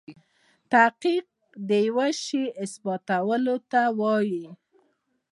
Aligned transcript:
تحقیق 0.71 1.25
دیوه 1.69 2.07
شي 2.23 2.43
اثباتولو 2.63 3.55
ته 3.71 3.81
وايي. 3.99 4.45